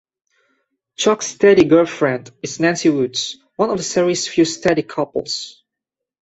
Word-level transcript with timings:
Chuck's 0.95 1.27
steady 1.27 1.63
girlfriend 1.65 2.31
is 2.41 2.59
Nancy 2.59 2.89
Woods, 2.89 3.37
one 3.55 3.69
of 3.69 3.77
the 3.77 3.83
series' 3.83 4.27
few 4.27 4.45
steady 4.45 4.81
couples. 4.81 5.63